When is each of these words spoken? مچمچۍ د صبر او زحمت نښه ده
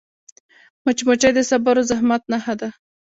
مچمچۍ 0.85 1.31
د 1.35 1.39
صبر 1.49 1.75
او 1.81 1.87
زحمت 1.89 2.21
نښه 2.31 2.53
ده 2.59 2.69